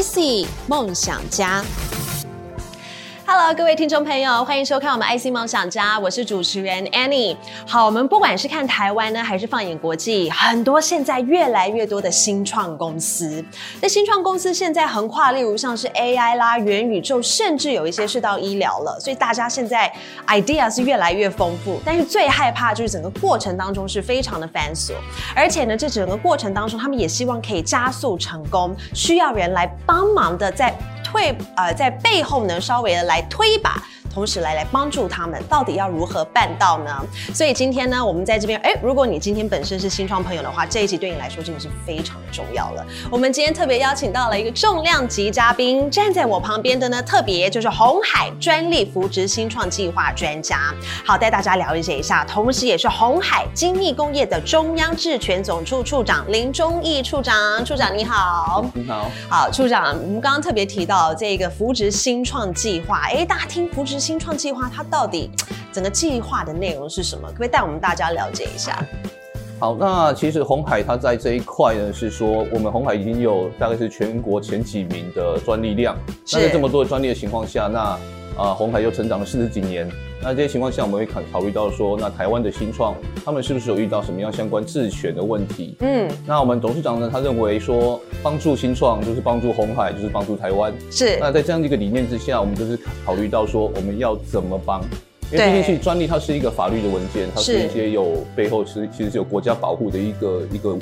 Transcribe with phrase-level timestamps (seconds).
[0.00, 1.62] IC 梦想家。
[3.32, 7.36] Hello，各位听众朋友，欢迎收看我们 IC 梦想家，我是主持人 Annie。
[7.64, 13.44] 好，我们不管是看台湾呢，还是放眼国际，很多现在越来越多的新创公司。
[13.80, 18.98] 那新创公司现在横跨，例如像是 AI 啦、元宇宙，甚至有一些是到医疗了。
[18.98, 19.92] 所以大家现在
[20.26, 24.94] idea 是越来越丰富，但是最害怕就是整个过程当中是非常的繁琐，
[25.36, 30.76] 而且呢，这整个过程当中，他们也希望可以加速成功，需要人来帮忙的在。
[31.12, 33.82] 会呃，在背后呢，稍微的来推一把。
[34.12, 36.90] 同时来来帮助他们，到底要如何办到呢？
[37.32, 42.84] 所以今天呢，我们在这边，哎，如果你今天本身是新创朋友的话，这一集对你来说真的是非常的重要了。
[43.08, 50.74] 我们今天特别邀请到了一个重量级嘉宾，站在我旁边的呢，特别就是红海专利扶植新创计划专家，
[51.06, 63.99] 好，带大家了解一下，同时也是红海精密工业的中央智权总处处长林忠义处长，处长你好，你好，好，处长，我们刚刚特别提到这个扶植新创计划，哎，大家听扶植。
[64.00, 65.30] 新创计划它到底
[65.70, 67.28] 整个计划的内容是什么？
[67.28, 68.82] 可不可以带我们大家了解一下？
[69.60, 75.94] 好，那其实红海它在这一块呢，是说我们红海已经有大概是全国前几名的专利量。
[76.24, 76.38] 是。
[76.38, 77.98] 那在这么多的专利的情况下，那
[78.40, 79.86] 啊红海又成长了四十几年。
[80.22, 85.76] 那这些情况下，我们会考考虑到说，那台湾的新创他们是不是有遇到什么样相关智权的问题？
[85.80, 86.08] 嗯。
[86.26, 90.72] 那我们董事长呢，他认为说，帮助新创就是帮助红海，就是帮助台湾。
[90.90, 91.18] 是。
[91.20, 94.82] 那在这样的一个理念之下，我们就是考虑到说，我们要怎么帮？
[95.32, 100.76] 因为毕竟是专利，它是一个法律的文件，它是一些有背后是其实是有国家保护的一个一个。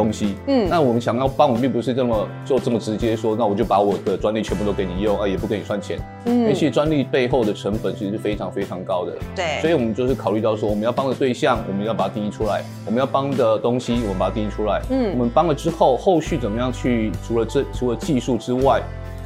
[0.00, 18.80] 东西，嗯，那我们想要帮，我们并不是这么就这么直接说，那我就把我的专利全部都给你用，啊，也不给你算钱，嗯，因为其实专利背后的成本其实是非常非常高的，对，所以我们就是考虑到说，我们要帮的对象，我们要把它定义出来，我们要帮的东西，我们把它定义出来，嗯，我们帮了之后，后续怎么样去，除了这除了技术之外。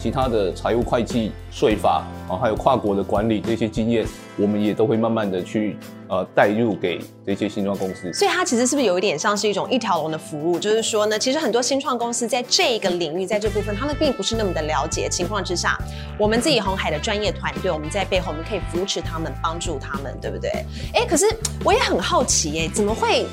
[0.05, 5.78] 其他的财务会计、税法啊，还有跨国的管理这些经验，我们也都会慢慢的去
[6.10, 8.12] 呃带入给这些新创公司。
[8.12, 10.59] 所以它其实是不是有一点像是一种一条龙的服务？
[10.59, 15.75] 就是说呢，其实很多新创公司在这一个领域，在这部分，他们并不是那么的了解情况之下，
[16.19, 20.50] 我们自己红海的专业团队，我们在背后我们可以扶持他们，帮助他们，对不对？
[20.92, 21.25] 哎，可是
[21.65, 23.25] 我也很好奇，哎，怎么会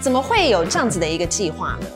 [0.00, 1.86] 怎么会有这样子的一个计划呢？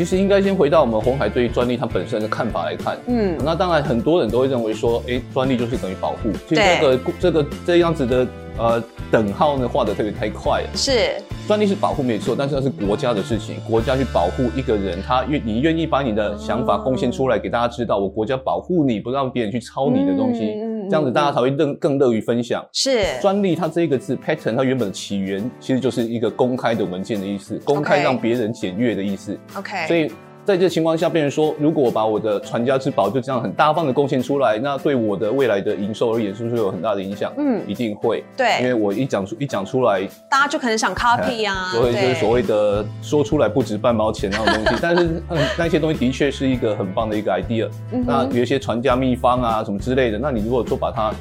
[0.00, 11.20] 其实应该先回到我们红海对于专利它本身的看法来看，嗯，那当然很多人都会认为说，哎，专利就是等于保护，其实这个这个这样子的呃等号呢画的特别太快了，是。
[11.46, 22.66] 专利是保护没错，但是那是国家的事情，国家去保护一个人，他愿你愿意把你的想法贡献出来给大家知道，我国家保护你，不让别人去抄你的东西，嗯、这样子大家才会更更乐于分享。
[22.72, 29.38] 是专利，它这一个字 patent，它原本的起源其实就是一个公开的文件的意思，公开让别人检阅的意思。
[29.54, 30.10] OK，所以。
[30.44, 37.32] 在这情况下，变成说，如果我把我的传家之宝就这样很大方的贡献出来，那对我的未来的营收而言，是不是有很大的影响？
[37.36, 38.24] 嗯，一定会。
[38.36, 44.78] 对，因为我一讲出一讲出来，大家就可能想 copy 啊，所以就是所谓的说出来不值半毛钱那种东西。
[44.82, 47.68] 但是，嗯，那些东西的确是一个很棒的一个 idea。
[47.92, 51.12] 嗯，那有一些传家秘方啊，什么之类的，那你如果说把它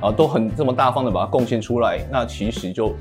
[0.00, 2.94] 啊都很这么大方的把它贡献出来，那其实就。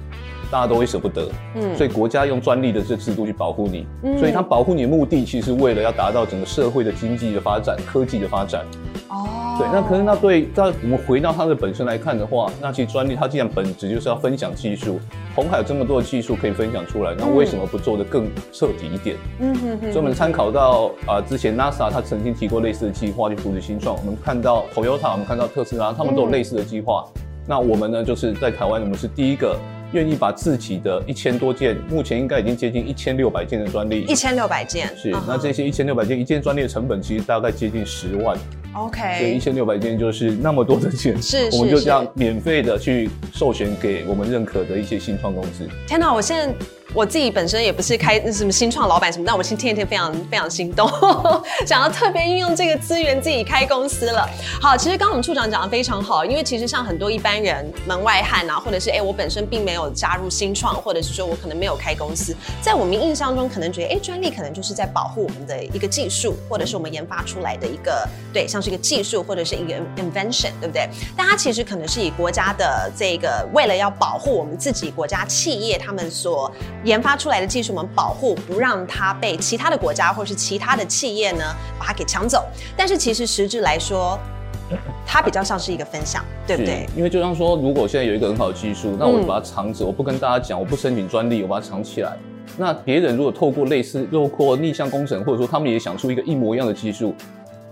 [0.55, 8.63] 大家都会舍不得，嗯，所以国家用专利的这制度去保护你，嗯，所以它保护你的目的，其实是为了要达到整个社会的经济的发展、科技的发展。
[9.09, 14.97] 哦，对，那可是那对，那我们回到它的本身来看的话，那其实专利它既然本质就是要分享技术，
[15.35, 19.17] 红海有这么多的技术可以分享出来，那为什么不做得更彻底一点？
[19.41, 19.91] 嗯哼哼。
[19.91, 27.05] 所以我们参考到啊，之前 NASA 它曾经提过类似的计划去扶持新创，我们看到 Toyota，我们看到特斯拉，他们都有类似的计划。
[27.45, 29.59] 那我们呢，就是在台湾，我们是第一个。
[29.95, 35.09] 愿意把自己的一千多件，目前应该已经接近一千六百件的专利，一千六百件是。
[35.13, 35.21] Uh.
[35.25, 38.37] 那这些一千六百件，一件专利的成本其实大概接近十万。
[38.73, 45.65] OK，所以一千六百件就是那么多的钱，是， 我们就这样免费的去授权给我们认可的一些新创公司。
[45.87, 46.53] 天哪，我现在。
[46.95, 50.89] 我自己本身也不是开什么新创老板什么，但我今天一天非常非常心动，
[51.67, 54.25] 想要特别运用这个资源自己开公司了。
[54.61, 70.87] 好，其实刚刚我们处长讲的非常好，因为其实像很多一般人门外汉啊，或者是哎我本身并没有加入新创，或者是说我可能没有开公司，在我们印象中可能觉得哎专利可能就是在保护我们的一个技术，或者是我们研发出来的一个对，像是一个技术或者是一个 invention，对不对？
[71.17, 76.49] 但它其实可能是以国家的这个为了要保护我们自己国家企业他们所。
[76.85, 81.43] 研发出来的技术，我们保护不让它被其他的国家或是其他的企业呢
[81.77, 82.45] 把它给抢走。
[82.77, 84.17] 但是其实实质来说，
[85.05, 86.87] 它比较像是一个分享，对不对？
[86.95, 92.15] 因为就像说，如果现在有一个很好的技术，那我就把它藏着，嗯、我不跟大家讲，我不申请专利，我把它藏起来。
[92.57, 97.13] 那别人如果透过类似，透过逆向工程，或者说他们也想出一个一模一样的技术。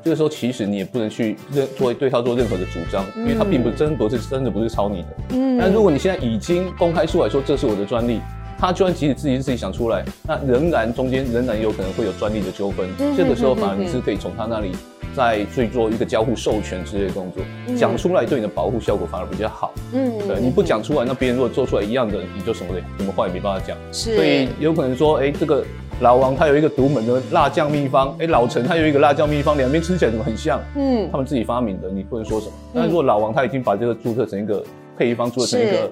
[0.03, 5.07] 这个时候其实你也不能去任做对他做任何的主张，因为他并不真不是真的不是抄你的。
[5.29, 8.19] 嗯，那如果你现在已经公开出来说这是我的专利，
[8.57, 12.87] 他就算即使自己自己想出来，那仍然中间仍然有可能会有专利的纠纷。
[12.99, 14.71] 嗯，这个时候反而你是可以从他那里
[15.15, 17.43] 再去做一个交互授权之类的动作，
[17.75, 19.73] 讲出来对你的保护效果反而比较好。
[19.93, 23.77] 嗯，对，你不讲出来，那别人如果做出来一样的，你就什么的什么话也没办法讲。
[23.91, 25.63] 是，所以有可能说，哎，这个。
[26.01, 30.59] 老王他有一个独门的辣酱秘方，哎、欸，老陈他有一个辣酱秘方，两边吃起来怎么很像？
[30.75, 32.51] 嗯，他们自己发明的，你不能说什么。
[32.73, 34.61] 但如果老王他已经把这个注册成一个
[34.97, 35.91] 配方，注册成一个是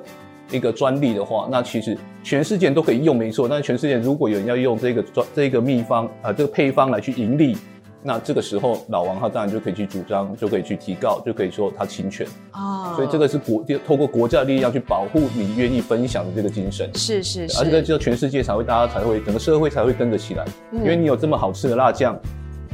[0.51, 3.47] 一个专利的话，那其实全世界都可以用，没错。
[3.47, 7.57] 但是全世界如果有人要用这个专这个秘方啊、呃，这个配方来去盈利。
[8.03, 12.87] 那这个时候，老王他当然就可以去主张，就可以去提告，就可以说他侵权啊。
[12.87, 12.95] Oh.
[12.95, 16.89] 所以这个是国透过国家的力量去保护你愿意分享的这个精神。
[16.95, 17.59] 是是是。
[17.59, 20.43] 而这个就全世界才会，大家才会，整个社会才会跟着起来。
[20.71, 20.79] 嗯。
[20.79, 22.19] 因为你有这么好吃的辣酱，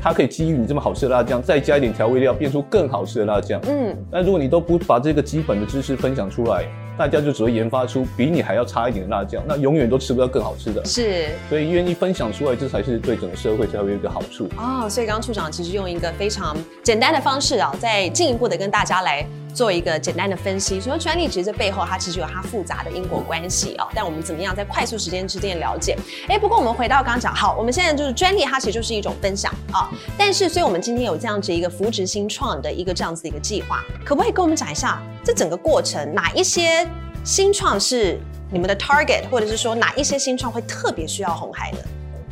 [0.01, 3.59] 它可以基于你这么好吃的辣酱，再加一点调味料，变出更好吃的辣酱。
[3.67, 3.93] 嗯。
[4.09, 6.63] 但如果你都不把这个基本的知识分享出来，
[6.97, 10.83] 大家就只会研发出比你还要差一点的辣酱，那永远都吃不到更好吃的。
[10.83, 14.49] 是，所以愿意分享出来，这才是对整个社会才会有一个好处。
[14.57, 19.23] 哦，所以刚刚处长其实用一个非常简单的方式啊，再进一步的跟大家来
[19.53, 23.87] 做一个简单的分析，说专利其实背后它其实有它复杂的因果关系啊。
[23.93, 25.97] 但我们怎么样在快速时间之内了解？
[26.27, 29.89] 哎，不过我们回到刚刚讲，好，我们现在就是专利，它其实就是一种分享啊。
[30.17, 36.87] 但是，所以我们今天有这样子一个扶植新创的一个这样子的一个计划，可不可以跟我们讲一下这整个过程哪一些？
[37.23, 38.17] 新创是
[38.49, 41.79] 你们的 target，或者是说哪一些新创会特别需要红海的？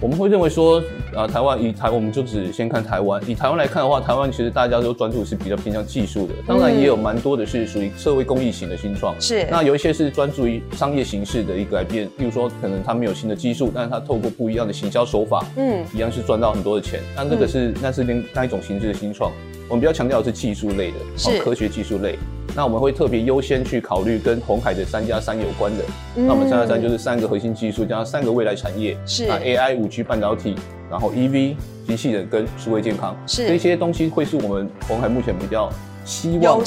[0.01, 0.83] 我们会认为说，
[1.15, 3.21] 啊，台湾以台，我们就只先看台湾。
[3.29, 9.15] 以台湾来看的话，台湾其实大家都专注是比较偏向技术的，当然也有蛮多的是属于社会公益型的新创。
[9.21, 9.47] 是。
[9.49, 16.99] 那有一些是专注于商业形式的一个改变，例如说可能他没有新的技术，但是他透过不一样的行销手法，嗯，一样是赚到很多的钱。
[17.15, 19.31] 那这个是、嗯、那是另那一种形式的新创。
[19.67, 22.17] 我们比较强调的是技术类的，是科学技术类。
[22.55, 25.83] 那我们会特别优先去考虑跟红海的三加三有关的。
[26.15, 30.55] 嗯、那我们三加三就是三个核心技术加上三个未来产业，是那 AI、五 G 半导体，
[30.89, 31.55] 然后 EV
[31.87, 35.69] 机器人跟数位健康，是这些东西会是我们红海目前比较
[36.05, 36.63] 希望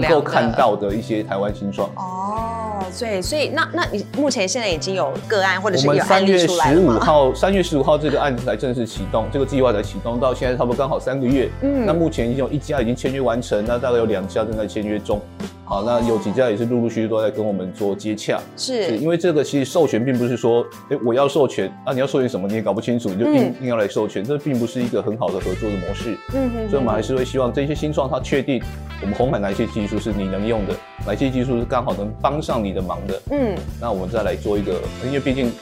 [0.00, 1.88] 能够看到的一些台湾新创。
[1.96, 2.57] 哦。
[2.98, 6.86] 对，所以那那你目前现在已经有个案或者是有案例出来了吗？
[6.86, 11.48] 我们三月十五号，三月十五号这个案子才正式启动，这个计划才启动到现在差不多刚好三个月。
[11.62, 15.20] 嗯，那目前已经有一家已经签约完成，那大概有两家正在签约中。
[15.64, 26.16] 好，那有几家也是陆陆续续都在跟我们做接洽，是，是因为这个其实授权并不是说，哎、欸，我要授权，啊，你要授权什么你也搞不清楚，你就硬硬要来授权，这并不是一个很好的合作的模式。
[26.32, 28.62] 嗯哼，所以我们还是会希望这些新创它确定
[29.02, 30.74] 我们红海哪些技术是你能用的，
[31.06, 33.22] 哪些技术是刚好能帮上你的忙的。
[33.30, 35.52] 嗯，那我们再来做一个，因为毕竟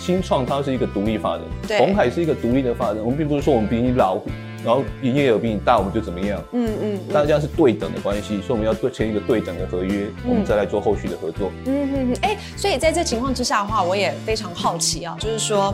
[0.00, 4.18] 新创它是一个独立法人，对，红海是一个独立的法人，我们并不是说我们比你老。
[4.64, 6.42] 然后营业额比你大，我们就怎么样？
[6.52, 11.52] 嗯嗯，大家是对等的关系，所以我们要对签一个对等的合约，我们再来做后续的合作。
[11.66, 15.72] 嗯嗯嗯，哎，所以在这情况之下的话，我也非常好奇啊，就是说。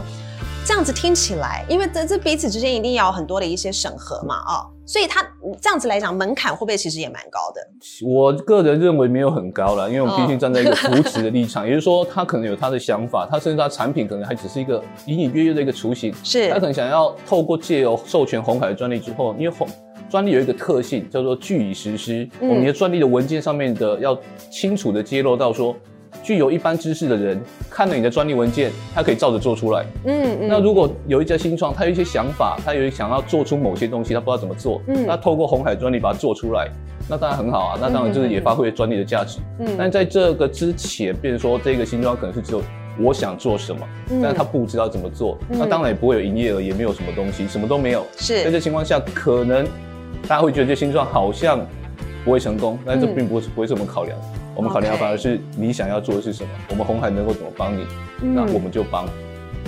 [0.64, 5.22] 这样子听起来，因为这这彼此之间一定要有很多的一些审核嘛，啊、哦，所以它
[5.60, 7.60] 这样子来讲，门槛会不会其实也蛮高的？
[8.04, 19.68] 我个人认为没有很高了，因为我们毕竟站在一个扶 持的立场，哦、也就是说，他可能有他的想法，他甚至他产品可能还只是一个隐隐约约的一个雏形，是他可能想要透过借由授权红海的专利之后，因为红
[20.10, 24.18] 专利有一个特性叫做据以实施，嗯、我们的专利的文件上面的要
[24.50, 25.76] 清楚的揭露到说。
[26.22, 27.40] 具有一般知识的人
[27.70, 29.84] 看了你的专利文件，他可以照着做出来。
[30.04, 30.48] 嗯嗯。
[30.48, 34.80] 那如果有一家新创，他有一些想法，他有想要做出某些东西，他不知道怎么做。
[34.86, 35.06] 嗯。
[35.06, 36.68] 那透过红海专利把它做出来，
[37.08, 37.78] 那当然很好啊。
[37.80, 39.38] 那当然就是也发挥了专利的价值。
[39.58, 39.68] 嗯。
[39.78, 42.62] 但在这个之前，比如说这个新创可能是只有
[43.00, 45.36] 我想做什么，但是他不知道怎么做。
[45.50, 45.58] 嗯。
[45.58, 48.06] 那当然也不会有营业额，也没有什么东西，什么都没有。
[48.16, 48.44] 是。
[48.44, 49.64] 在这情况下，可能
[50.28, 51.58] 大家会觉得这新创好像
[52.24, 54.16] 不会成功，但这并不是不会是我们考量。
[54.54, 57.86] 我们考量反而是你想要做的是什么，我们红海能够怎么帮你，
[58.20, 59.06] 那我们就帮。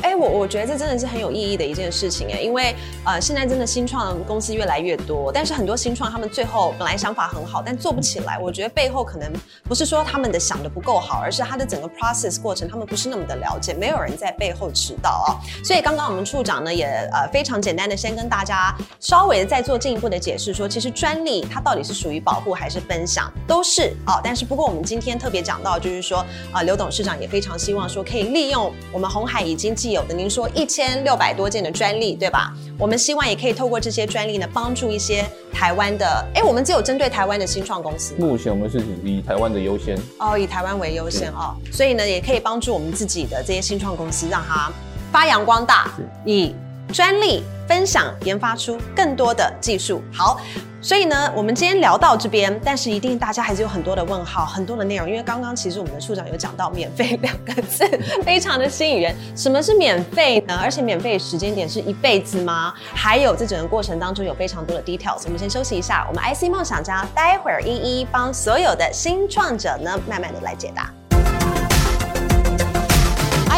[0.04, 8.38] 哎、我我觉得这真的是很有意义的一件事情哎，因为呃，现在真的新创公司越来越多，但是很多新创他们最后本来想法很好，但做不起来。
[8.38, 9.32] 我觉得背后可能
[9.64, 15.40] 不是说他们的想的不够好，而是他的整个 process 过程他们不是那么的了解，没有人在背后指导啊。
[15.64, 24.20] 所以刚刚我们处长呢也呃非常简单的先跟大家稍微的再做进一步的解释，说其实专利它到底是属于保护还是分享，都是啊。
[24.23, 32.52] 但是不过我们今天特别讲到就是说啊、刘董事长也非常希望说可以利用我们红海已经既有的，您说一千六百多件的专利，对吧？
[32.78, 36.26] 我们希望也可以透过这些专利呢，帮助一些台湾的。
[36.34, 38.14] 哎，我们只有针对台湾的新创公司。
[38.18, 39.96] 目前我们是以台湾的优先。
[40.18, 44.70] 哦，以台湾为优先哦，所以呢，也可以帮助我们自己的这些新创公司，让它
[45.10, 45.90] 发扬光大，
[46.26, 46.54] 以
[46.92, 50.02] 专利分享，研发出更多的技术。
[50.12, 50.40] 好。
[50.84, 55.08] 所以呢，我们今天聊到这边，但是一定大家还是有很多的问号，很多的内容。
[55.08, 57.88] 因为刚刚其实我们的处长有讲到“免费”两个字，
[58.22, 59.16] 非常的吸引人。
[59.34, 60.54] 什么是免费呢？
[60.62, 62.74] 而且免费时间点是一辈子吗？
[62.92, 65.22] 还有这整个过程当中有非常多的 details。
[65.24, 70.92] 我们先休息一下，我们 IC 梦想家待会儿一一帮所有的新创者呢，慢慢的来解答。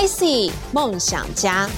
[0.00, 1.68] IC 梦想家。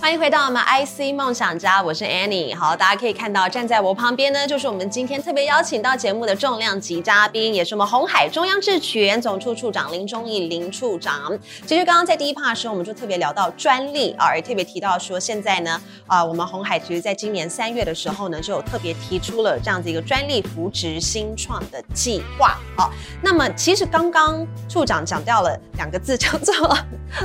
[0.00, 2.56] 欢迎回到我们 IC 梦想家，我是 Annie。
[2.56, 11.38] 好，大家可以看到站在我旁边呢，就是我们今天特别邀请到节目的重量级嘉宾，也是我们红海中央智权总处处长林忠义林处长。
[11.66, 22.58] 其实刚刚在第一 part 的时候，我们就特别聊到专利啊，也特别提到说现在呢，啊，我们红海其实在今年三月的时候呢，就有特别提出了这样子一个专利扶植新创的计划。
[22.74, 22.90] 好，
[23.22, 26.74] 那么其实刚刚处长讲掉了两个字叫做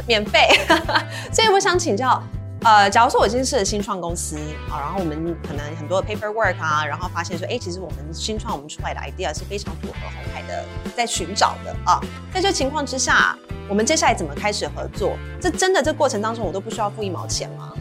[0.05, 0.49] 免费，
[1.31, 2.21] 所以我想请教。
[2.65, 4.37] 呃，假如说我今天是新创公司
[4.71, 10.65] 啊，然后我们可能很多的 paperwork 啊，然后发现说，哎，其实我们新创我们出来的 idea 是非常符合红海的，
[10.97, 12.01] 在寻找的啊，
[12.33, 13.37] 在这情况之下，
[13.69, 15.15] 我们接下来怎么开始合作？
[15.39, 17.71] 这真的这过程当中我都不需要付一毛钱吗？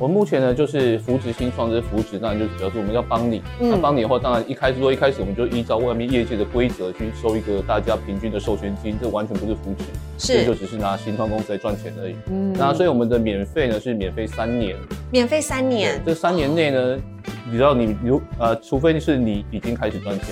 [0.00, 3.42] 我们目前呢，就是扶植新创，这扶植当然就是表示我们要帮你。
[3.58, 9.84] 那、嗯、帮你的话，当然一开始说一开始我们就依照外面业界的规则去收一个大家平均的授权金，这完全不是扶植，
[10.16, 12.14] 是这就只是拿新创公司来赚钱而已。
[12.30, 14.76] 嗯，那所以我们的免费呢是免费三年，
[15.10, 16.00] 免费三年。
[16.06, 16.96] 这三年内呢，
[17.50, 20.28] 你知道你如呃，除非是你已经开始赚钱，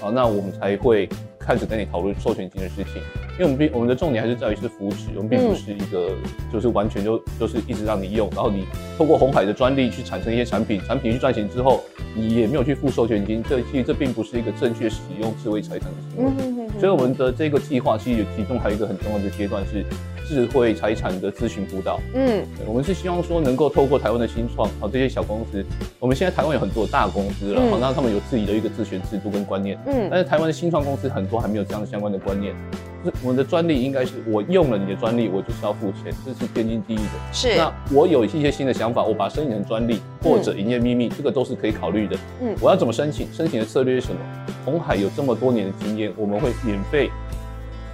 [0.00, 1.08] 好，那我们才会。
[1.50, 3.02] 开始跟你讨论授权金的事情，
[3.36, 6.12] 因为我们并我们的重点还是在于是扶持，我们并不是一个
[6.52, 8.64] 就是完全就就是一直让你用，然后你
[8.96, 11.82] 透过红海的专利去产生一些产品，产品去赚钱之后，
[12.14, 16.68] 你也没有去付授权金，这其实这并不是一个正确使用智慧财产的行为。
[16.78, 19.84] 所以我们的这个计划其实其中还有一个很重要的阶段是。
[20.30, 25.64] 智慧财产的咨询辅导，嗯，我们是希望说能够透过台湾的新创，啊这些小公司，
[25.98, 32.54] 我们现在台湾有很多大公司了，好、嗯，那他们有自己的一个咨询制度跟观念，嗯，但是台湾的新创公司很多还没有这样的相关的观念，
[33.04, 37.32] 是我们的专利应该是我用了你的专利，我就是要付钱，这是天经地义的。
[37.32, 42.16] 是，那我有一些新的想法，我把它申请成专利或者营业秘密，这个都是可以考虑的。
[42.40, 43.26] 嗯，我要怎么申请？
[43.32, 44.20] 申请的策略是什么？
[44.64, 47.10] 红海有这么多年的经验，我们会免费。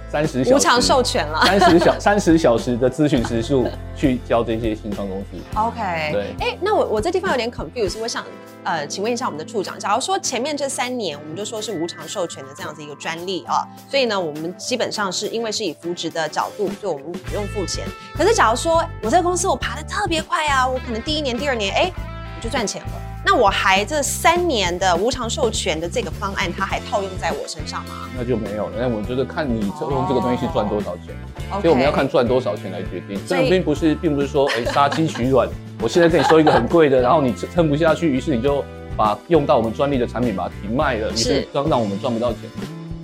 [0.09, 5.37] 三十小时无偿授权了，三十小 三十小时的咨询时数去教这些新创公司。
[5.55, 5.79] OK，
[6.11, 8.23] 对，哎、欸，那我我这地方有点 confused，我想
[8.63, 17.83] 呃，请问一下我们的处长，假如说前面这三年我们就说是无偿授权的这样子一个专利啊，所以呢，我们基本上是因为是以扶植的角度，所以我们不用付钱。
[18.15, 21.93] 可是假如说我这个公司我爬的特别快啊，我可能第一年、第二年，哎、欸，
[22.37, 23.06] 我就赚钱了。
[23.29, 28.09] 那我还这三年的无偿授权的这个方案，它还套用在我身上吗？
[28.17, 28.75] 那就没有了。
[28.79, 31.13] 那我觉得看你用这个东西是赚多少钱
[31.51, 31.61] ，oh.
[31.61, 33.19] 所以我们要看赚多少钱来决定。
[33.27, 35.45] 这并不是，并不是说，哎、欸，杀鸡取卵。
[35.81, 38.63] 我现在给你收一个很贵的，然后你撑不下去，于是你就
[38.95, 42.39] 把用到我们专利的产品把它停卖了，于是让让我们赚不到钱。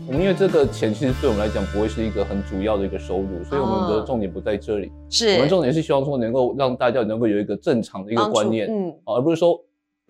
[0.08, 4.90] 我们因为这个钱其实对我们来讲不会是一个很主要的一个收入，所以我们的重点不在这里。
[5.10, 9.60] 是，我们重点是希望说能够让大家能够有一个正常的一个观念，嗯，而不是说。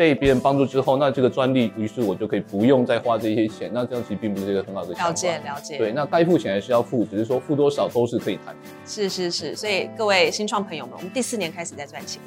[0.03, 3.71] 被别人帮助之后，那这个专利，于是我就可以不用再花这些钱。
[3.73, 5.07] 那这样其实并不是一个很好的想法。
[5.07, 5.77] 了解，了解。
[5.77, 8.53] 对，那该付钱还是要付，只是说付多少都是可以谈。
[8.85, 12.21] 是是是，所以各位新创朋友们，我们第四年开始在赚钱。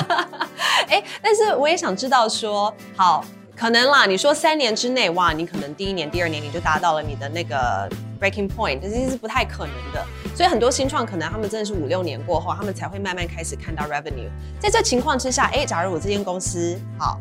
[0.88, 3.22] 哎，但是我也想知道说，好，
[3.62, 7.88] 可能啦，你说三年之内，哇，你可能第一年、第二年你就达到了你的那个
[8.20, 10.04] breaking point，这其实是不太可能的。
[10.34, 14.28] 所以很多新创可能他们真的是五六年过后，他们才会慢慢开始看到 revenue。
[14.58, 17.20] 在这情况之下，哎，假如我这间公司好，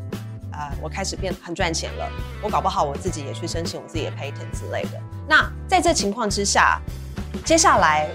[0.51, 2.09] 呃，我开始变很赚钱了，
[2.41, 4.99] 我搞不好我自己也去申请我自己的 patent 之类的。
[5.29, 6.81] 那在这情况之下，
[7.45, 8.09] 接下来，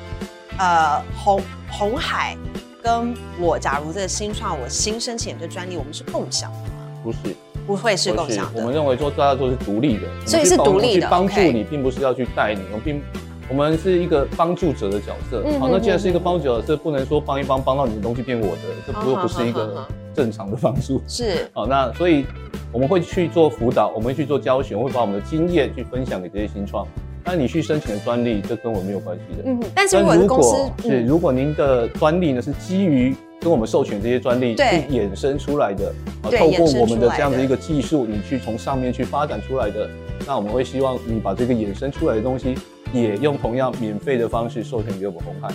[0.59, 1.41] 呃，鸿
[1.71, 2.37] 鸿海
[2.83, 6.75] 跟我，假如这个新创我新申请的这专利，我们是共享的吗？
[7.05, 7.19] 不是，
[7.67, 8.61] 不会是共享的。
[8.61, 13.03] 我们认为说大家都是独立的，所以是独立的，帮助你，并不是要去带你，我并。
[13.49, 21.01] 我们是一个帮助者的角色，嗯、好，那既然是一个帮助者，这不能说帮一帮帮到你的东西变我的，这不又不是一个正常的帮助。
[21.07, 22.27] 是，好，那所以
[22.73, 26.85] 我们会去做辅导，我们会去做教学，我们会把我们的经验去分享给这些新创。
[27.25, 29.45] 那你去申请的专利，这跟我没有关系的。
[29.49, 33.15] 嗯，但是如果是如果您的专利呢是基于
[33.47, 39.89] 跟我们授权这些专利去衍生出来的，啊，透过我们的这样的一个技术，你去从上面去发展出来的，
[40.27, 42.57] 那我们会希望你把这个衍生出来的东西。
[42.93, 45.49] 也用同样免费的方式授权给我们红海。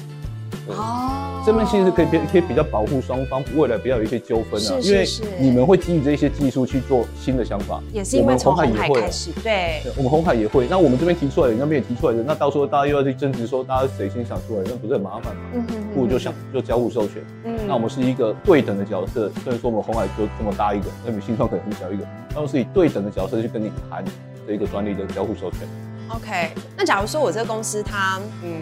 [0.68, 1.44] 哦。
[1.46, 4.80] 这边其实可以比可以比较保护双方，未来不要有一些纠纷啊。
[4.82, 5.06] 因为
[5.39, 9.82] 你们会基于这些技术去做新的想法，也是因为从鸿海开始，对。
[9.98, 10.68] 我们红海也会。
[10.70, 15.41] 那我们这边提出来的，那边也提出来的，那到时候大家又要去争执，说大家谁先想出来，那不是很麻烦吗？
[15.53, 17.24] 嗯哼，不如就想就交互授权。
[17.44, 17.58] 嗯。
[17.68, 24.03] 那我们是一个对等的角色，虽然说我们红海就这么大一个，那你们新创可能很小一个，那我是以对等的角色去跟你谈
[24.48, 25.62] 这个专利的交互授权。
[26.10, 28.62] OK，那假如说我这个公司它嗯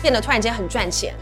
[0.00, 1.14] 变得突然间很赚钱，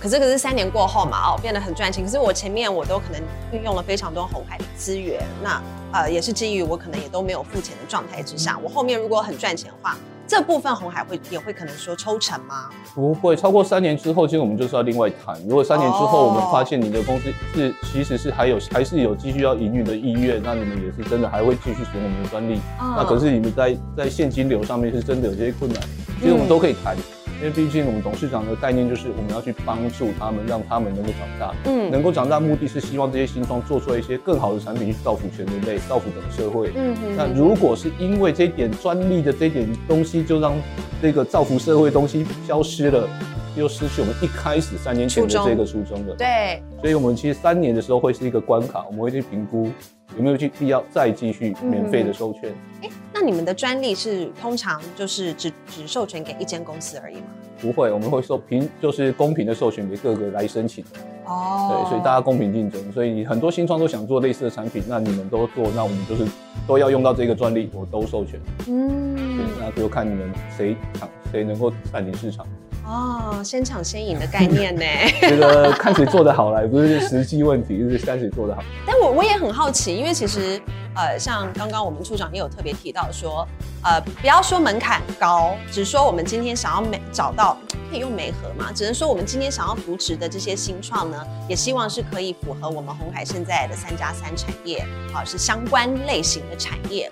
[0.00, 3.20] 可是可是三年过后嘛，哦变得很赚钱，可是我前面我都可能
[3.52, 5.62] 运用了非常多红海的资源，那
[5.92, 9.96] 呃也是基于我可能也都没有付钱的状态之下，我后面如果很赚钱的话。
[10.30, 12.70] 这部分红海会也会可能说抽成吗？
[12.94, 15.36] 不会，超过三年之后，其实我们就是要另外谈。
[15.48, 22.60] 如果三年之后我们发现你的公司是其实是还有还是有继续要营运的意愿，那你们也是真的还会继续使用我们的专利。
[22.78, 25.82] 哦、那可是你们在在现金流上面是真的有这些困难，
[26.20, 26.96] 其实我们都可以谈。
[26.96, 31.54] 嗯因为毕竟我们董事长的概念就是我们要去帮助他们，让他们能够长大。
[31.64, 36.70] 嗯，能够长大目的是希望这些新创做出来一些更好的产品，去造福全人类，造福整个社会。
[36.76, 37.16] 嗯嗯。
[37.16, 40.52] 那如果是因为这一点专利的这一点东西，就让
[41.00, 43.08] 这个造福社会的东西消失了，
[43.56, 46.14] 又失去我们一开始三年前的这个初衷了。
[46.16, 46.62] 对。
[46.82, 49.70] 所以我们其实三年的时候会是一个关卡，我们会去评估
[50.14, 52.50] 有没有去必要再继续免费的授权。
[52.82, 52.90] 嗯
[53.20, 57.26] 那你们的专利是通常就是只只授权给一间公司而已吗？
[57.60, 60.82] 不会，我们会说平就是公平的授权给各个来申请。
[61.26, 66.24] 哦，对，所以大家公平竞争，所以很多新创都想做类似的产品，那你们都做，那我们就是
[66.66, 68.40] 都要用到这个专利，我都授权。
[68.68, 72.46] 嗯，对，那就看你们谁抢谁能够占领市场。
[72.90, 74.82] 哦，先抢先赢的概念呢？
[75.22, 78.60] 觉得看谁做得好来，不是实际问题，就是看谁做得好。
[78.84, 80.60] 但我我也很好奇，因为其实
[80.96, 83.46] 呃，像刚刚我们处长也有特别提到说，
[83.84, 87.56] 呃，不要说门槛高，只说我们今天想要美找到
[87.88, 97.08] 可以用媒合嘛，只能说我们今天想要扶持的这些新创呢，也希望是可以符合我们红海现在的三加三产业，啊，是相关类型的产业。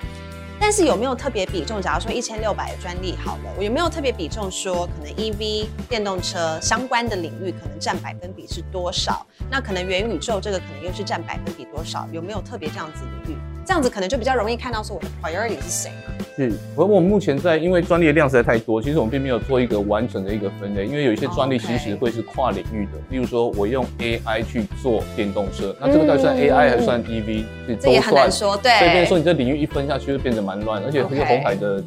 [0.61, 1.81] 但是有没有特别比重？
[1.81, 9.27] 假如说一千六百的专利好了，我有没有特别比重说可能 EV 电动车相关的领域可能占百分比是多少？
[9.51, 12.07] 那可能元宇宙这个可能又是占百分比多少？
[12.13, 13.39] 有没有特别这样子领域？
[13.69, 16.25] 这样子可能就比较容易看到说我的 priority 是谁嘛？
[16.35, 20.87] 是，而我们目前在，因为专利的量实在太多，其实我们并没有做一个完整的一个分类。
[20.87, 27.45] 因为有一些专利其实会是跨领域的.例如说我用 AI 去做电动车，那这个到底算 AI 还是算 EV？
[27.67, 28.73] 嗯，这也很难说，对。
[28.79, 31.85] 所以变成说你这领域一分下去，就变得蛮乱，而且这个红海的。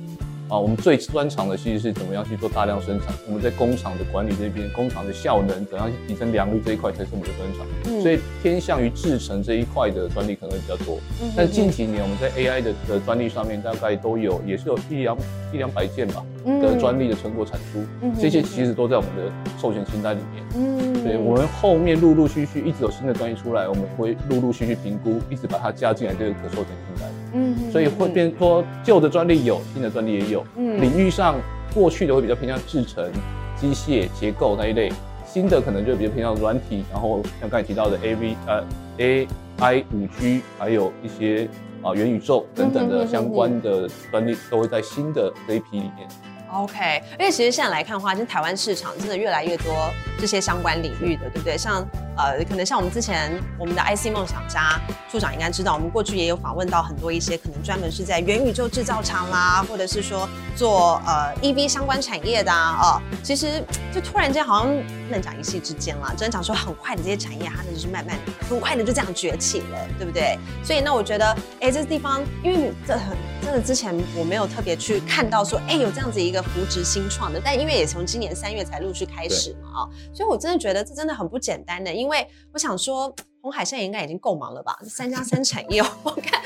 [0.51, 3.07] 啊，我们最专长的其实是怎么样去做大量生产。
[3.25, 7.65] 我们在工厂的管理这边，工厂的效能怎样去提升良率这一块才是我们的专长。
[7.85, 10.99] 嗯，所以偏向于制成这一块的专利可能会比较多。
[11.21, 15.17] 嗯，但是近几年我们在 AI 的的专利上面大概都有，也是有一两
[15.53, 17.79] 一两百件吧的专利的成果产出。
[18.01, 20.43] 嗯，这些其实都在我们的授权清单里面。
[20.57, 27.09] 嗯，对，我们后面陆陆续续一直有新的专利出来，我们会陆陆续续评估，一直把它加进来这个可授权清单。
[27.33, 30.45] 嗯，所以会变说旧的专利有，新的专利也有。
[30.55, 31.35] 嗯，领域上
[31.73, 33.09] 过去的会比较偏向制成、
[33.55, 34.91] 机械结构那一类，
[35.25, 38.63] 新的可能就比较偏向软体，然后像刚才提到的 A V 呃
[38.97, 39.27] A
[39.59, 41.47] I 五 G，还有一些
[41.81, 46.07] 啊元宇宙等等的相关的专利都会在新的这一批里面。
[46.53, 51.57] OK，因为其实现在来看的话，其实台湾市场真的越来越多这些相关领域的，对不对？
[51.57, 51.85] 像
[52.17, 68.15] 呃，可能像我们之前我们的 IC 梦想家处长应该知道，我们过去也有访问到很多一些可能专门是在元宇宙制造厂啦，或者是说做呃 EV 相关产业的啊，哦，其实就突然间好像不能讲一夕之间啦，只能讲说很快的这些产业，它就是慢慢
[68.47, 70.37] 很快的就这样崛起了，对不对？
[70.63, 76.39] 所以那我觉得，哎，这地方因为这很真的之前我没有特别去看到说，哎，有这样子一个。
[76.51, 81.93] 扶植新创的，但因为也从今年三月才陆续开始嘛，啊，所以我真的觉得这真的很不简单的。
[82.01, 84.75] 因为我想说，红海现在应该已经够忙了吧？
[84.83, 86.41] 三加三产业， 我看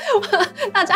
[0.70, 0.94] 大家，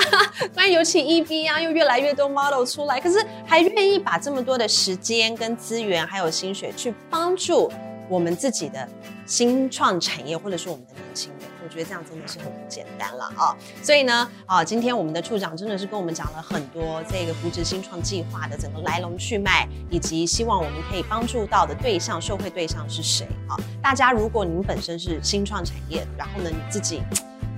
[0.55, 7.73] 关于尤其 E B 啊，又越来越多 model 出来，可是还愿意把这么多的时间跟资源，还有心血去帮助
[8.09, 8.87] 我们自己的
[9.31, 11.49] 新创产业，或者说我们的年轻人。
[11.63, 13.57] 我觉得这样真的是很不简单了啊！
[13.81, 23.55] 所以呢，啊，今天我们的处长真的是跟我们讲了很多这个扶植新创计划的整个来龙去脉，以及希望我们可以帮助到的对象、受惠对象是谁啊？
[23.81, 27.01] 大家如果您本身是新创产业，然后呢，你自己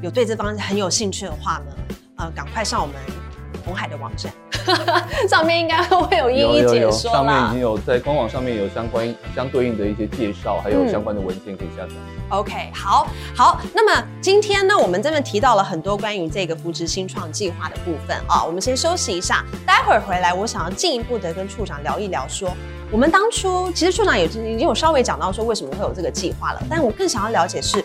[0.03, 1.77] 有对这方面很有兴趣的话呢，
[2.17, 2.97] 呃，赶快上我们
[3.65, 4.31] 红海的网站。
[5.29, 11.93] 上面应该会有一一解说上面已经有在官网上面有相关相对应的一些介绍，还有相关的文件可以下载。
[11.97, 13.61] 嗯、OK，好，好。
[13.75, 18.45] 那么今天呢，我们这边提到了很多关于这个扶植新创计划的部分啊。
[18.45, 22.57] 我们先休息一下，待会儿回来，我想要进一步的跟处长聊一聊说，说
[22.91, 27.85] 我们当初其实处长也已经有稍微讲到说为什么会有这个计划了，但我更想要了解是。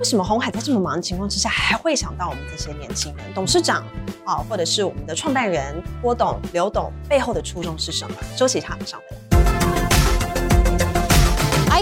[0.00, 3.24] 为什么红海在这么忙的情况之下，还会想到我们这些年轻人？
[3.32, 3.84] 董事长
[4.24, 8.16] 啊，或者是我们的创办人郭董、刘董背后的初衷是什么？
[8.36, 9.22] 休息一下，马上回来。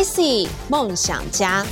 [0.02, 1.64] IC 梦想家。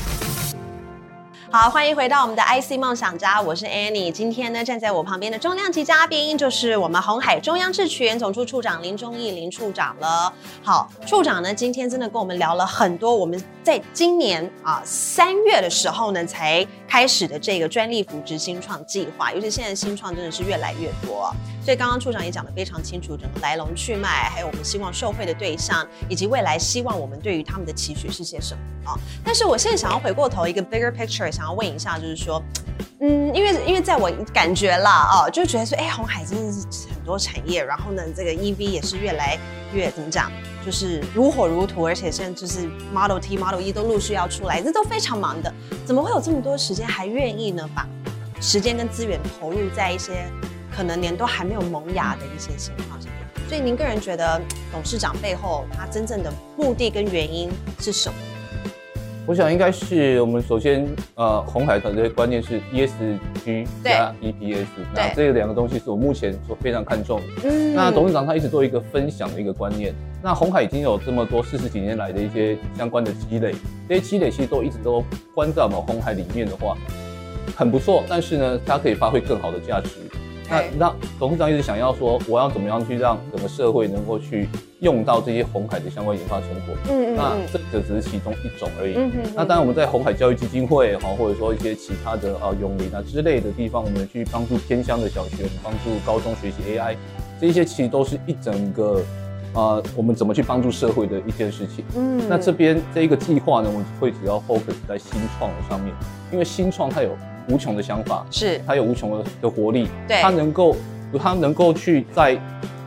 [1.53, 4.13] 好，欢迎回到我们的 IC 梦想家，我是 Annie。
[4.13, 10.33] 今天呢，站在我旁边的重量级嘉宾就是我们红海中央智权总处处长林忠义林处长了。
[10.63, 21.35] 好，处长呢，今天真的跟我们聊了很多，我们在今年啊三月的时候呢才开始的这个专利扶植新创计划，尤其现在新创真的是越来越多。
[21.63, 28.99] 所以刚刚处长也讲得非常清楚，整个来龙去脉，还有我们希望受惠的对象，以及未来希望我们对于他们的期许是些什么啊？
[29.25, 31.31] 但是我现在想要回过头一个 bigger picture。
[31.31, 32.43] 想要问一下，就是说，
[33.01, 39.39] 嗯，因为因为在我感觉啦，哦，就觉得说，哎，红海真的是很多产业，然后呢，这个 EV 也是越来
[39.73, 40.33] 越怎么讲，
[40.65, 45.53] 就是如火如荼，而且现在就是 Model T、Model E 都陆续要出来，这都非常忙的，
[45.85, 47.69] 怎么会有这么多时间，还愿意呢？
[47.75, 47.87] 把
[48.41, 50.27] 时间跟资源投入在一些
[50.81, 53.11] 可能连都还没有萌芽的一些情况下？
[53.51, 54.41] 所以您个人觉得，
[54.73, 58.15] 董事长背后他真正的目的跟原因是什么？
[59.27, 64.65] 我想应该是我们首先，呃，红海团队的观念是 ESG 加 EPS，
[64.95, 67.27] 那这两个东西是我目前所非常看重的。
[67.51, 69.95] 嗯，那董事长他一直做一个分享的一个观念。
[70.23, 73.55] 那红海已经有这么多四十几年来的一些相关的积累，
[73.87, 76.75] 这些积累其实都一直都关在我们红海里面的话，
[77.55, 78.03] 很不错。
[78.09, 79.91] 但是呢，它可以发挥更好的价值。
[80.51, 84.49] 那那董事长一直想要说，我要怎么样去让整个社会能够去
[84.81, 86.75] 用到这些红海的相关研发成果？
[86.91, 88.95] 嗯嗯，那这这只是其中一种而已。
[88.97, 89.33] 嗯嗯。
[89.37, 96.97] 那当然我们在红海教育基金会哈，或者说一些其他的啊永林啊之类的地方，我们去帮助偏乡的小学，帮助高中学习 AI，
[97.41, 99.01] 这些其实都是一整个
[99.55, 101.85] 啊，我们怎么去帮助社会的一件事情。
[101.95, 102.21] 嗯。
[102.29, 105.95] 那这边这一个计划呢，我们会主要 focus 在新创的上面，
[106.33, 107.17] 因为新创它有。
[107.51, 108.61] 无穷的想法，是。
[108.67, 110.77] 他有无穷的的活力，对，他能够，
[111.19, 112.39] 他能够去在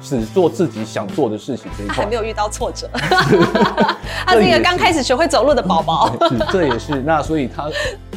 [0.02, 2.90] 只做自己想做的事情这一块，他还没有遇到挫折，
[4.26, 7.70] 他是一个刚开始学会走路的宝宝， 是，这也是，那所以他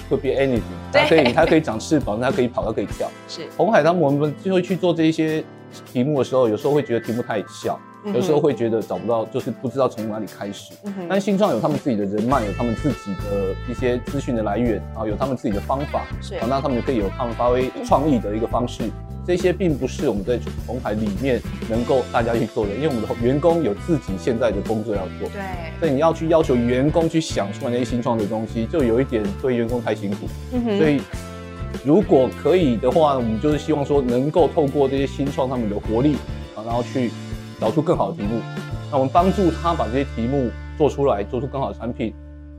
[0.09, 3.43] 会变 anything，他可以，他可以长翅膀，他可以跑，他可以跳，是。
[3.57, 5.43] 红海当我们就会去做这一些
[5.93, 7.79] 题目的时候，有时候会觉得题目太小。
[8.15, 10.73] 有时候会觉得找不到，就是不知道从哪里开始。
[10.85, 18.85] 嗯、但新创有他们自己的人脉，有他们自己的一些资讯的来源，然后有他们自己的方法，是，那他们可以有他们发挥创意的一个方式。
[19.27, 20.39] 这些并不是我们在
[20.69, 25.29] 红海里面能够大家去做的，因为我们的员工有自己现在的工作要做。
[25.31, 25.43] 对，
[25.81, 30.29] 所以你要去要求员工去想出来那些新创的东西，就有一点对员工太辛苦。
[30.53, 31.01] 嗯、所以
[31.85, 36.15] 如果可以的话，我们就是希望说能够透过这些新创他们的活力
[36.55, 37.11] 啊，然后去。
[37.61, 38.41] 找出更好的题目，
[38.91, 42.15] 那我们帮助他把这些题目做出来，做出更好的产品，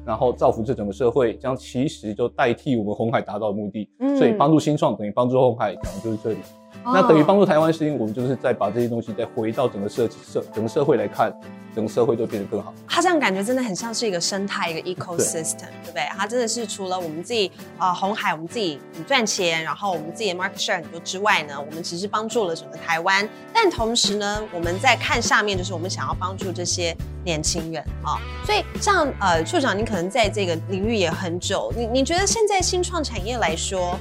[0.05, 3.87] 然后造福这整个社会，这样其实就代替我们红海达到的目的。
[3.99, 6.37] 嗯，所以帮助新创等于帮助红海，讲的就是这里。
[6.83, 11.33] 那等于帮助台湾，是因为我们就是再把这些东西再回到整个社社整个社会来看，
[11.75, 12.73] 整个社会都变得更好。
[12.87, 16.03] 它这样感觉真的很像是一个生态，一个 ecosystem，对，对不对？
[16.17, 23.27] 它真的是除了我们自己啊，红海我们自己很赚钱，然后我们自己的 market share 很多之外呢，我们其实帮助了整个台湾。
[23.53, 28.15] 但同时呢，我们在看下面，就是我们想要帮助这些年轻人啊。
[28.45, 33.97] 所以像呃处长，你可能在这个领域也很久，你你觉得现在新创产业来说，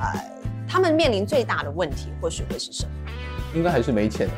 [0.00, 0.35] 呃。
[0.76, 2.90] 他们面临最大的问题，或许会是什么？
[3.54, 4.28] 应该还是没钱。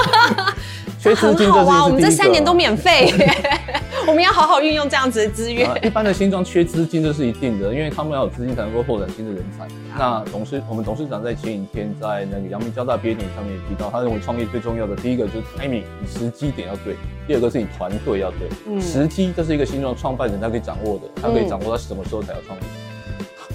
[0.98, 3.12] 缺资金就是啊，我们这三年都免费，
[4.08, 5.68] 我们要好好运用这样子的资源。
[5.82, 9.68] 一般的新创缺资金这是一定的，因为他们要有资金才能够拓展新的人才。
[9.98, 16.94] 那董事，我们董事长在前几天在那个阳明交大毕业典礼上面也提到，他认为创业最重要的第一个就是 timing，你时机点要对；
[17.26, 18.48] 第二个是你团队要对。
[18.66, 22.64] 嗯，时机这是一个新创创办人他可以掌握的，他可以掌握他什么时候才要创业。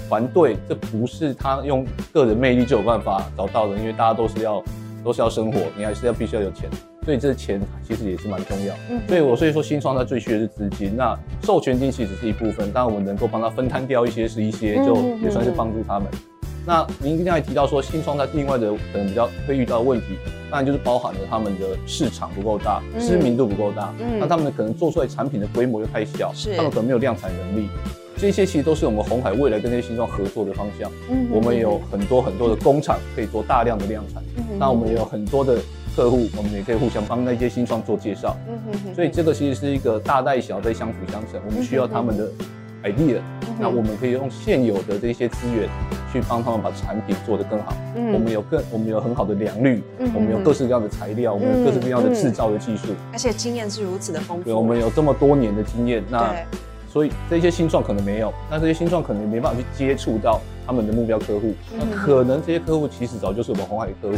[0.08, 4.62] 团队，这不是他用个人魅力就有办法找到的，因为大家都是要
[5.04, 6.68] 都是要生活，你还是要必须要有钱，
[7.04, 8.74] 所以这钱其实也是蛮重要。
[8.90, 16.08] 嗯，所以我所以说新创它最需要的是资金，那授权金其实是一部分，当然我们能够帮他分摊掉一些是一些，就也算是帮助他们。
[16.12, 20.18] 嗯嗯嗯，那您刚才提到说新创它另外的可能比较会遇到的问题，
[20.50, 27.68] 当然就是包含了他们的市场不够大，知名度不够大，嗯，那他们可能做出来产品的规模又太小，是他们可能没有量产能力。
[28.18, 30.90] 这些其实都是我们红海未来跟这些新创合作的方向。
[31.10, 34.22] 嗯，我们有很多很多的工厂可以做大量的量产。
[34.36, 35.58] 嗯，那我们也有很多的
[35.94, 38.34] 客户，我们也可以互相帮那些新创做介绍。
[38.48, 38.94] 嗯哼哼。
[38.94, 42.30] 所以这个其实是一个大带小在相辅相成，我们需要他们的
[42.84, 43.20] idea，
[43.60, 45.68] 那我们可以用现有的这些资源
[46.10, 47.76] 去帮他们把产品做得更好。
[47.96, 48.14] 嗯。
[48.14, 54.44] 我们有更，我们有很好的良率，嗯，我们有各式各样的材料，我们有各式各样的制造的技术，而且经验是如此的丰富。
[54.44, 56.34] 对，我们有这么多年的经验，那。
[56.96, 64.16] 所以这些新创可能没有，那这些新创可能没办法去接触到他们的目标客户，那可能这些客户其实早就是我们红海的客户，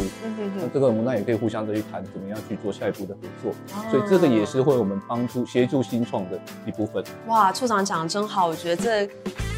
[0.55, 3.53] 那这个我们那也可以互相的去谈怎么样去做下一步的合作，
[3.91, 7.03] 所以这个也是会我们帮助协助新创的一部分。
[7.27, 9.09] 哇，处长讲的真好，我觉得这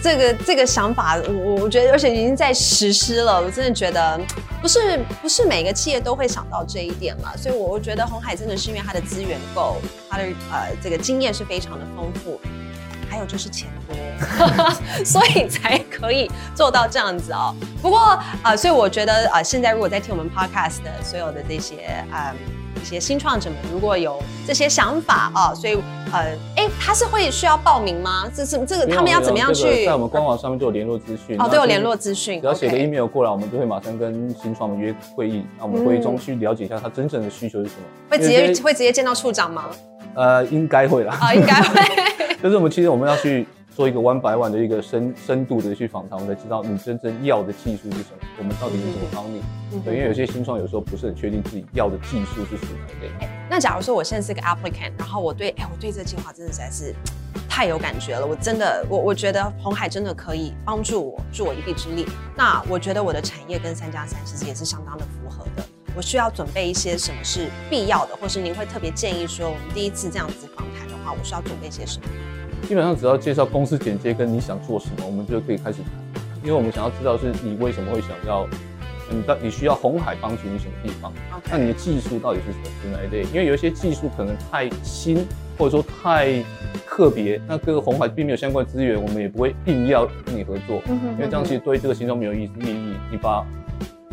[0.01, 4.19] 这个这个想法，我我觉得而且已经在实施了，我真的觉得
[4.63, 9.75] 不是不是每个企业都会想到这一点嘛，所以我我觉得红海真的是因为它的资源够，
[10.09, 12.41] 它的呃这个经验是非常的丰富。
[13.11, 13.95] 还有就是钱多，
[15.03, 17.53] 所以才可以做到这样子哦。
[17.81, 22.35] 不过啊、呃，所以我觉得啊、呃，现在如果在听我们 podcast 的所有的这些啊、呃、
[22.81, 25.75] 一些新创者们，如果有这些想法啊、呃，所以
[26.13, 28.29] 呃，哎，他是会需要报名吗？
[28.33, 29.63] 这是这个他们要怎么样去？
[29.63, 32.39] 这个、在我们官网上面就有联络资讯哦，都有联络资讯。
[32.39, 35.45] 只要写个 email 过来，我们就会马上跟新创们约会议。
[35.57, 37.81] 那我们会议中去了解一下他真正的需求是什么。
[38.09, 39.65] 会直接会直接见到处长吗？
[40.15, 41.17] 呃，应该会啦。
[41.21, 42.10] 啊，应该会。
[42.41, 49.43] 就是我们其实我们要去做一个 one by one 的一个深深度的去访谈，我们才知道你真正要的技术是什么，我们到底是怎么帮你。
[49.73, 52.79] 嗯、对，因为有些新创有时候不是很确定自己要的技术是什么。
[52.99, 53.11] 对。
[53.47, 56.95] 那假如说我现在是个 applicant，然后我对，哎，我对这个计划真的实在是
[57.47, 62.07] 太有感觉了，我真的，我我觉得红海真的可以帮助我，助我一臂之力。
[62.35, 65.63] 那我觉得我的产业跟三加三其实也是相当的符合的。
[65.95, 72.05] 我需要准备一些什么是必要的，或是您会特别建议说，我们第一次这样子访谈我需要准备些什么？
[72.67, 75.91] 基本上只要介绍公司简介跟你想做什么，我们就可以开始谈。
[76.43, 78.47] 因为我们想要知道是你为什么会想要，
[79.09, 81.11] 你到你需要红海帮助你什么地方.
[81.51, 82.65] 那你的技术到底是什么？
[82.81, 83.23] 是哪一类？
[83.31, 85.25] 因为有一些技术可能太新，
[85.57, 86.43] 或者说太
[86.87, 92.93] 特别，那这个鸿海并没有相关资源，我们也不会硬要跟你合作，嗯、哼哼哼因为这样其实对这个行动没有意意义。
[93.11, 93.45] 你把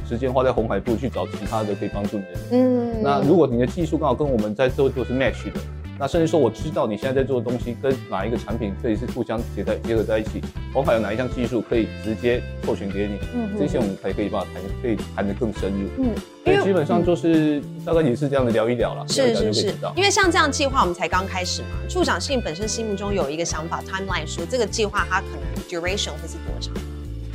[0.06, 2.40] 时间花在红海部去找其他的可以帮助你的人。
[2.52, 5.61] 嗯，那如果你的技术刚好跟我们在做做是 match 的。
[6.00, 10.40] 那甚至说，我知道你现在在做的东西跟哪一个产品可以是互相结在结合在一起，
[10.72, 15.88] 我还有哪一项技术可以直接授权给你，嗯，这些我们才可以把它谈，可以谈得更深入。
[15.98, 19.74] 嗯，所以基本上就是、嗯、大概也是这样的聊一聊了，是是是。
[19.96, 26.72] 因为像这样计划，我们才刚开始嘛，处长心本身心目中有一个想法，timeline 说这个计划它可能 duration 会是多长？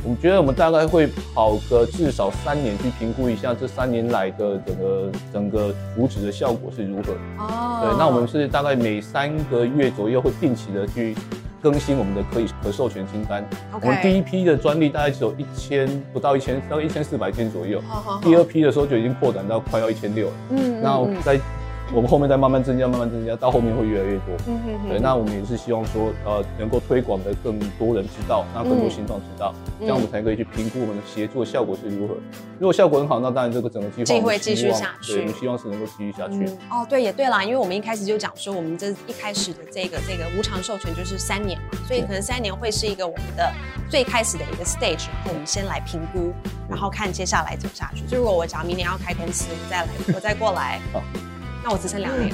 [0.03, 7.13] 我们觉得我们大概会跑个至少三年去评估一下这三年来的整个整个扶持的效果是如何。
[7.39, 7.79] 哦。
[7.83, 11.15] 对，那我们是大概每三个月左右会定期的去
[11.61, 13.41] 更新我们的可以可授权清单。
[13.73, 13.79] Okay.
[13.81, 17.81] 我们第一批的专利大概只有一千不到一千，大概一千四百件左右。
[17.87, 18.21] 好好好。
[18.21, 20.33] 第二批的时候就已经扩展到快要一千六了。
[20.49, 20.81] 嗯。
[20.81, 21.39] 那在。
[21.91, 24.35] 我们后面再慢慢增加，慢慢增加，到后面会越来越多。
[24.47, 24.89] 嗯哼哼。
[24.89, 32.15] 对，那我们也是希望说，呃，能够推广的更多人知道，让更多新创知道，嗯，这样我们才可以去评估我们的协作效果是如何。
[32.59, 35.13] 如果效果很好，那当然这个整个计划会继续下去。
[35.13, 36.45] 对，我们希望是能够继续下去。
[36.45, 36.57] 嗯。
[36.71, 43.51] 哦，对，也对啦，因为我们一开始就讲说，我们这一开始的这个这个无偿授权就是三年嘛，所以可能三年会是一个我们的
[43.89, 46.31] 最开始的一个 stage，然后我们先来评估，
[46.69, 48.03] 然后看接下来走下去。
[48.07, 50.79] 就如果我假如明年要开公司，我再来，我再过来。
[51.63, 51.69] 好。
[51.69, 52.29] 那我只剩两年，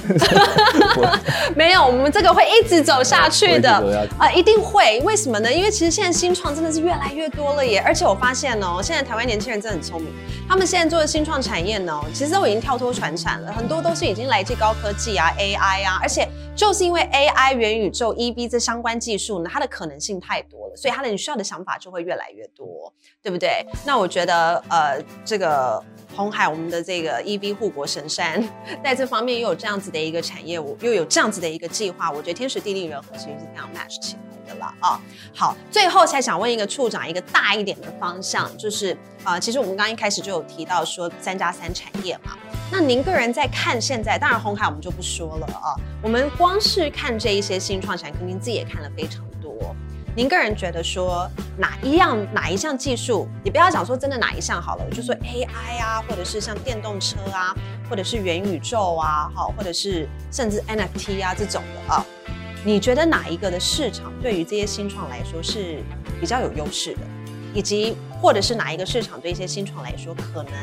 [1.55, 3.71] 没有，我们这个会一直走下去的
[4.17, 4.99] 啊、呃，一定会。
[5.01, 5.53] 为什么呢？
[5.53, 10.11] 因为其实现在新创真的是越来越多了耶，而且我发现哦，现在台湾年轻人真的很聪明，
[10.47, 23.63] 他们现在做的新创产业呢，其实都已经跳脱传产了，很多都是已经来自高科技啊，AI 啊，而且就是因为 AI 元宇宙 EV 这相关技术呢，它的可能性太多了，所以它的你需要的想法就会越来越多，对不对？
[23.85, 25.83] 那我觉得呃，这个。
[26.19, 28.43] 鸿海，我们的这个 EV 护国神山，
[28.83, 34.99] 在这方面又有这样子的一个产业，我又有这样子的一个计划，我觉得天时地利人和其实是非常 match 起来的了啊。
[35.33, 42.37] 好，最后才想问一个处长一个大一点的方向，就是啊、其实我们刚一开始就有提到说三加三产业嘛，
[42.69, 45.71] 那您个人在看现在，当然鸿海我们就不说了啊，
[46.03, 49.23] 我们光是看这一些新创产业，肯定自己也看了非常。
[50.19, 57.55] 您个人觉得说哪一样哪一项技术，你不要讲说真的哪一项好了，我就说 AI 啊，或者是像电动车啊，
[57.89, 62.05] 或者是元宇宙啊，好，或者是甚至 NFT 啊这种的啊，
[62.65, 65.81] 你觉得哪一个的市场对于这些新创来说是
[66.19, 67.01] 比较有优势的，
[67.53, 70.53] 以及或者是哪一个市场对一些新创来说可能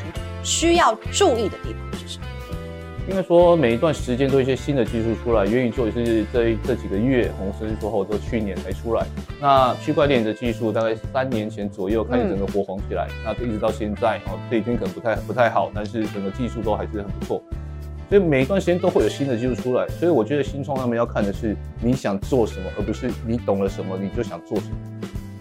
[0.43, 1.86] 需要注意的地方？
[3.09, 9.07] 应该说，每一段时间都有一些新的技术出来，元宇宙也是这这几个月，红甚至说都去年才出来。
[9.39, 17.41] 那区块链的技术大概三年前左右开始整个火红起来，那一直到现在，哦，这已经可能不太不太好，但是整个技术都还是很不错。
[18.09, 19.87] 所以每一段时间都会有新的技术出来。
[19.87, 24.75] 所以我觉得新创他们要看的是你想做什么，而不是你懂了什么你就想做什么。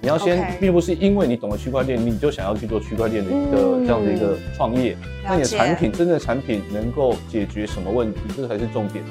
[0.06, 4.96] 你要先并不是因为你懂了区块链，你就想要去做区块链的一个这样的一个创业。
[5.02, 9.02] 嗯、那你的产品，真正的产品能够解决什么问题，这才是重点。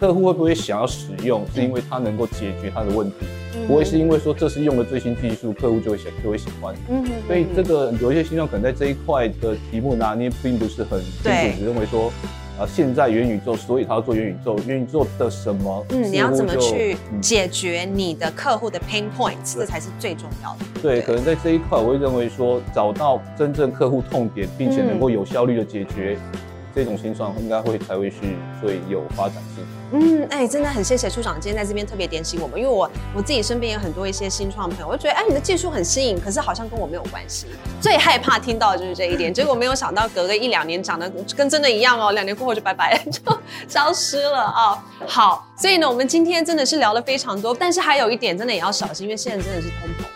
[0.00, 3.14] 客户会不会想要使用，是因为他能够解决他的问题，
[3.54, 6.74] 嗯、不会是因为说这是用了最新技术，客户就会想就会喜欢。
[6.88, 12.12] 嗯，所以这个有一些新创可能在这一块的题目拿捏并不是很清楚，只认为说。
[12.58, 14.58] 啊，现在元宇宙，所以他要做元宇宙。
[14.66, 15.84] 元宇宙的什么？
[15.90, 19.54] 嗯，你要怎么去解决你的客户的 pain points？
[19.54, 20.64] 这才是最重要的。
[20.82, 26.16] 对，对，可能在这一块，我会认为说，找到真正客户痛点，并且能够有效率的解决。
[26.32, 26.40] 嗯
[26.74, 28.16] 这种新创应该会才会是
[28.58, 29.62] 最有发展性。
[29.92, 37.46] 嗯，哎、真的很谢谢处长今天在这边特别点醒我们，因为我我自己身边有很多一些新创朋友，我就觉得哎，你的技术很新颖，可是好像跟我没有关系。
[37.80, 43.20] 最害怕听到的就是这一点，结果没有想到隔个一两年长得跟真的一样哦，两年过后就拜拜，就
[43.68, 50.11] 消失了啊、好，所以呢，我们今天真的是聊了非常多，但是还有一点真的也要小心，因为现在真的是通膨。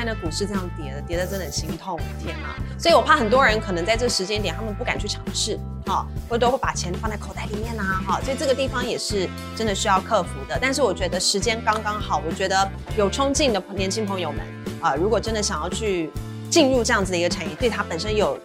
[0.00, 2.56] 看那股市这样跌的，跌的真的很心痛，天哪！
[2.78, 10.58] 所以我怕很多人可能在这个时间点，他们不敢去尝试，哈，或者都会把钱放在口袋里面呐，哈，所以这个地方也是真的需要克服的。
[10.58, 14.40] 但是我觉得时间刚刚好，我觉得有冲劲的年轻朋友们
[14.80, 16.10] 啊，如果真的想要去
[16.48, 18.40] 进入这样子的一个产业，对它本身有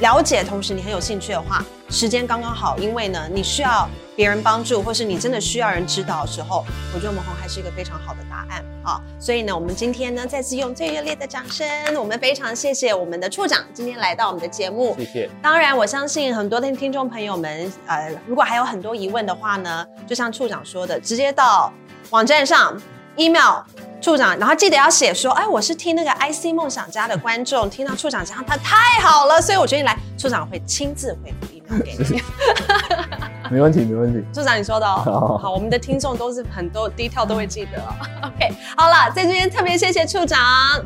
[0.00, 3.86] 了解，同时你很有兴趣的话，时间刚刚好，因为呢，你需要
[4.16, 6.64] 别人帮助，或是你真的需要人指导的时候，
[6.94, 9.00] 我觉得我们红还是一个非常好的答案啊。
[9.18, 11.66] 所以呢，我们今天呢，再次用最热烈的掌声，
[11.96, 14.94] 我们非常谢谢我们的处长今天来到我们的节目。
[14.98, 15.30] 谢谢。
[15.42, 21.72] 当然，我相信很多的听众朋友们，呃，如果还有很多疑问的话呢，就像处长说的，直接到
[22.10, 22.80] 网站上
[23.16, 23.62] email。
[24.02, 31.53] 处长，然后记得要写说，哎，我是听那个 IC 梦想家的观众，听到处长讲他太好了，所以我决定来，处长会亲自回复
[31.84, 32.22] 给你。
[33.50, 34.24] 没问题，没问题。
[34.32, 35.02] 处长，你说的哦。
[35.04, 37.78] 好，好，我们的听众都是很多 detail 都会记得。
[38.26, 40.40] OK，好了，在这边特别谢谢处长，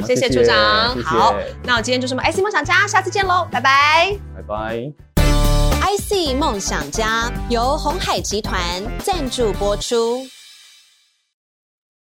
[0.04, 0.94] 谢谢处长。
[0.94, 4.16] 谢谢好，那我今天就是我们 IC 梦想家，下次见喽，拜拜。
[4.34, 4.92] 拜拜。
[5.80, 8.60] IC 梦想家由红海集团
[8.98, 10.26] 赞助播出。